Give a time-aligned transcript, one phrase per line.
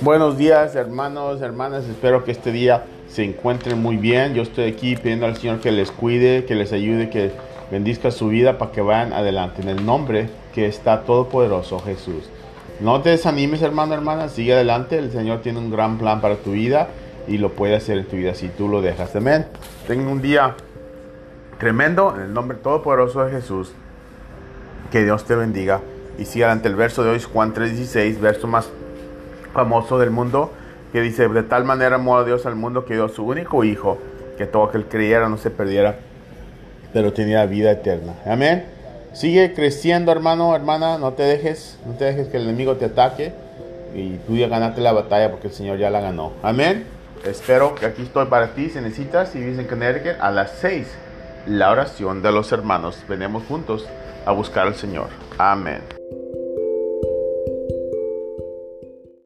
[0.00, 4.34] Buenos días hermanos, hermanas, espero que este día se encuentren muy bien.
[4.34, 7.32] Yo estoy aquí pidiendo al Señor que les cuide, que les ayude, que
[7.70, 12.28] bendizca su vida para que vayan adelante en el nombre que está todopoderoso Jesús.
[12.80, 16.52] No te desanimes hermano, hermana, sigue adelante, el Señor tiene un gran plan para tu
[16.52, 16.88] vida
[17.26, 19.16] y lo puede hacer en tu vida si tú lo dejas.
[19.16, 19.46] Amén.
[19.86, 20.56] Tengo un día
[21.58, 23.72] tremendo en el nombre todopoderoso de Jesús.
[24.90, 25.80] Que Dios te bendiga.
[26.18, 28.68] Y sigue adelante el verso de hoy, Juan 3:16, verso más
[29.52, 30.52] famoso del mundo,
[30.92, 33.98] que dice, de tal manera amó a Dios al mundo que dio su único hijo,
[34.36, 35.96] que todo aquel creyera no se perdiera,
[36.92, 38.14] pero tenía vida eterna.
[38.26, 38.64] Amén.
[39.12, 43.32] Sigue creciendo, hermano, hermana, no te dejes, no te dejes que el enemigo te ataque
[43.94, 46.32] y tú ya ganaste la batalla porque el Señor ya la ganó.
[46.42, 46.84] Amén.
[47.24, 50.86] Espero que aquí estoy para ti si necesitas, si vives en Connecticut, a las 6,
[51.46, 53.04] la oración de los hermanos.
[53.08, 53.86] Venemos juntos
[54.26, 55.08] a buscar al Señor.
[55.38, 55.82] Amén.